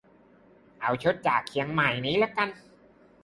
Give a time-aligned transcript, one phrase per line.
[0.81, 2.49] เอาชุดจากเชียงใหม่นี้ละกัน